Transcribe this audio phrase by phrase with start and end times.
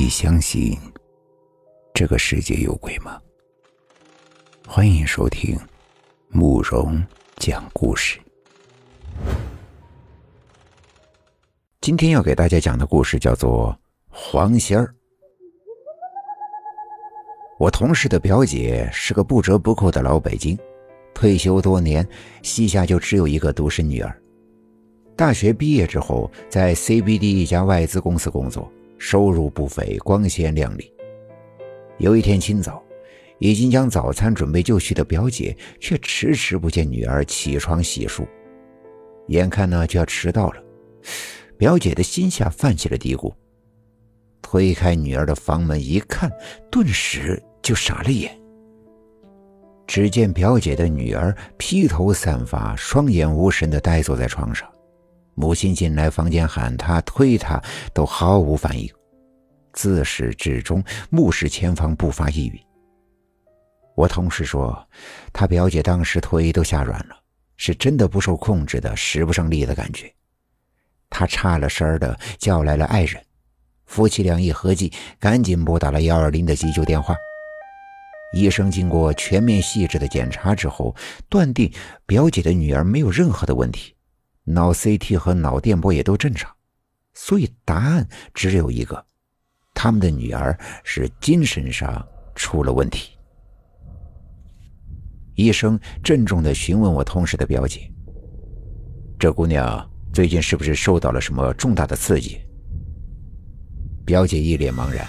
[0.00, 0.78] 你相信
[1.92, 3.20] 这个世界有鬼吗？
[4.64, 5.58] 欢迎收听
[6.28, 7.04] 慕容
[7.38, 8.20] 讲故事。
[11.80, 13.72] 今天要给大家讲的故事叫做
[14.08, 14.84] 《黄仙儿》。
[17.58, 20.56] 我同事的表姐是个不折不扣的老北京，
[21.12, 22.08] 退休多年，
[22.44, 24.16] 膝下就只有一个独生女儿。
[25.16, 28.72] 大学毕业之后，在 CBD 一家外资公司工作。
[28.98, 30.92] 收入不菲，光鲜亮丽。
[31.98, 32.82] 有一天清早，
[33.38, 38.26] 已经将早餐准备就绪的表姐，却迟迟不见女儿起床洗漱。
[39.28, 40.62] 眼看呢就要迟到了，
[41.56, 43.32] 表姐的心下泛起了嘀咕。
[44.40, 46.30] 推开女儿的房门一看，
[46.70, 48.36] 顿时就傻了眼。
[49.86, 54.70] 只见表姐的女儿披头散发、双眼无神地呆坐在床上。
[55.38, 57.62] 母亲进来房间喊他、推他，
[57.94, 58.92] 都毫无反应，
[59.72, 62.60] 自始至终目视前方，不发一语。
[63.94, 64.76] 我同事说，
[65.32, 67.16] 他表姐当时腿都吓软了，
[67.56, 70.12] 是真的不受控制的使不上力的感觉。
[71.08, 73.24] 他差了声的叫来了爱人，
[73.86, 77.14] 夫妻俩一合计，赶紧拨打了幺二零的急救电话。
[78.34, 80.94] 医生经过全面细致的检查之后，
[81.28, 81.72] 断定
[82.06, 83.94] 表姐的女儿没有任何的问题。
[84.50, 86.50] 脑 CT 和脑电波也都正常，
[87.12, 89.04] 所以答案只有一个：
[89.74, 92.02] 他们的女儿是精神上
[92.34, 93.10] 出了问题。
[95.34, 97.88] 医生郑重的询问我同事的表姐
[99.20, 102.40] ：“这姑娘最近是不是受到了什么重大的刺激？”
[104.04, 105.06] 表姐一脸茫然：“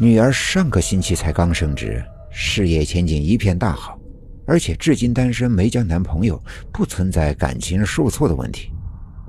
[0.00, 3.98] 女儿上个星期才刚升职，事业前景一片大好。”
[4.46, 6.42] 而且至今单身，没交男朋友，
[6.72, 8.72] 不存在感情受挫的问题，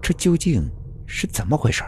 [0.01, 0.69] 这究竟
[1.05, 1.83] 是怎么回事？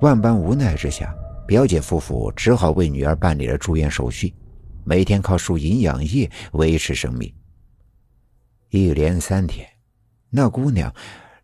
[0.00, 1.12] 万般无奈之下，
[1.46, 4.32] 表姐夫妇只好为女儿办理了住院手续，
[4.84, 7.32] 每天靠输营养液维持生命。
[8.70, 9.66] 一连三天，
[10.30, 10.94] 那姑娘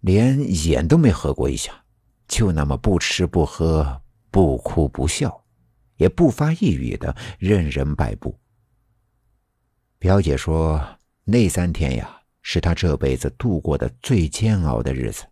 [0.02, 1.72] 连眼都没合过一下，
[2.28, 4.00] 就那么不吃不喝，
[4.30, 5.42] 不哭不笑，
[5.96, 8.38] 也不发一语的任人摆布。
[10.04, 15.24] 表姐说：“那三天呀，是她这辈子度过的最煎熬的日子，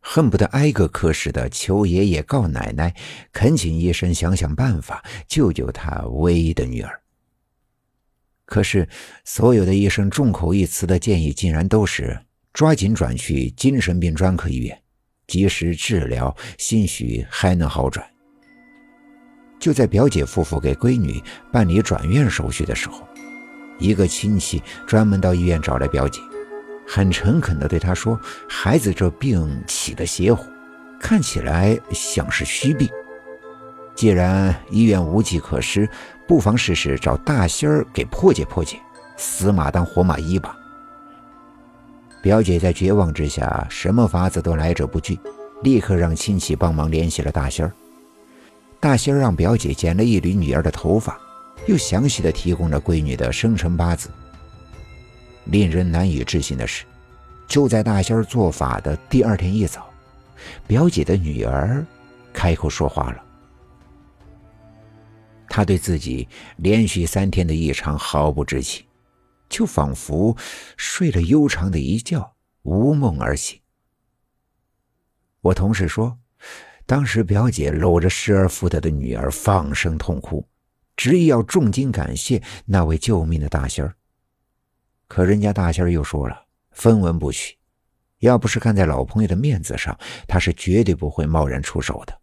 [0.00, 2.94] 恨不得挨个科室的求爷爷告奶奶，
[3.32, 7.00] 恳请医生想想办法救救她唯一的女儿。
[8.44, 8.86] 可是，
[9.24, 12.20] 所有的医生众口一词的建议，竟然都是
[12.52, 14.78] 抓紧转去精神病专科医院，
[15.26, 18.06] 及时治疗，兴许还能好转。”
[19.58, 21.18] 就在表姐夫妇给闺女
[21.50, 23.08] 办理转院手续的时候。
[23.80, 26.20] 一个亲戚专门到医院找来表姐，
[26.86, 28.16] 很诚恳地对她说
[28.48, 30.44] ：“孩子这病起得邪乎，
[31.00, 32.88] 看起来像是虚病。
[33.96, 35.88] 既然医院无计可施，
[36.28, 38.78] 不妨试试找大仙儿给破解破解，
[39.16, 40.56] 死马当活马医吧。”
[42.22, 45.18] 表姐在绝望之下，什么法子都来者不拒，
[45.62, 47.72] 立刻让亲戚帮忙联系了大仙儿。
[48.78, 51.18] 大仙儿让表姐剪了一缕女儿的头发。
[51.66, 54.10] 又详细的提供了闺女的生辰八字。
[55.46, 56.84] 令人难以置信的是，
[57.48, 59.90] 就在大仙做法的第二天一早，
[60.66, 61.84] 表姐的女儿
[62.32, 63.24] 开口说话了。
[65.48, 66.28] 她对自己
[66.58, 68.84] 连续三天的异常毫不知情，
[69.48, 70.36] 就仿佛
[70.76, 72.32] 睡了悠长的一觉，
[72.62, 73.58] 无梦而醒。
[75.40, 76.16] 我同事说，
[76.86, 80.46] 当时表姐搂着失而复得的女儿，放声痛哭。
[81.00, 83.94] 执意要重金感谢那位救命的大仙儿，
[85.08, 87.56] 可人家大仙儿又说了分文不取，
[88.18, 92.14] 要不是看在老朋友的面子上，他是绝对不会贸然出手的。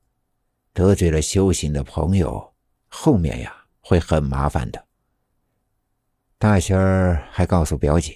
[0.73, 2.53] 得罪了修行的朋友，
[2.87, 3.51] 后面呀
[3.81, 4.85] 会很麻烦的。
[6.37, 8.15] 大仙儿还告诉表姐，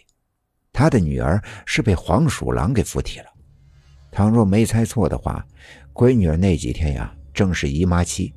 [0.72, 3.26] 他的女儿是被黄鼠狼给附体了。
[4.12, 5.44] 倘若没猜错的话，
[5.92, 8.32] 闺女儿那几天呀正是姨妈期。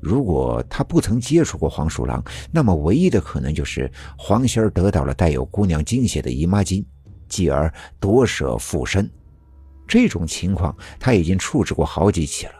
[0.00, 6.84] 如果他不曾接触过黄鼠狼，那么唯一的可能就是黄仙儿得到了带有姑娘精血的姨妈巾，
[7.28, 9.10] 继而夺舍附身。
[9.86, 12.54] 这种情况他已经处置过好几起了，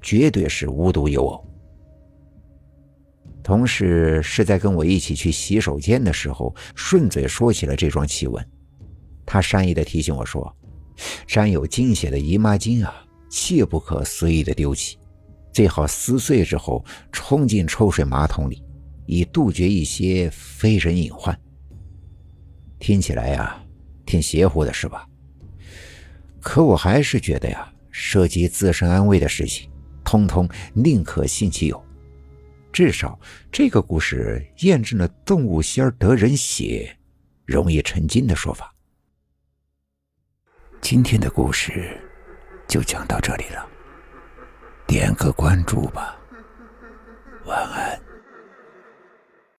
[0.00, 1.44] 绝对是无独有偶。
[3.42, 8.44] 同事是在跟我一起去洗手间的时候，顺嘴说起了这桩奇闻。
[9.24, 10.52] 他善意的提醒我说
[11.26, 14.98] ：“沾有精血的姨妈巾啊，切不可随意的丢弃。”
[15.56, 18.62] 最好撕碎之后冲进抽水马桶里，
[19.06, 21.34] 以杜绝一些非人隐患。
[22.78, 23.64] 听起来呀，
[24.04, 25.08] 挺邪乎的是吧？
[26.42, 29.70] 可我还是觉得呀，涉及自身安危的事情，
[30.04, 31.82] 通通宁可信其有。
[32.70, 33.18] 至少
[33.50, 36.94] 这个故事验证了动物仙得人血，
[37.46, 38.74] 容易成精的说法。
[40.82, 41.98] 今天的故事
[42.68, 43.66] 就讲到这里了，
[44.86, 46.16] 点个关注吧，
[47.44, 48.05] 晚安。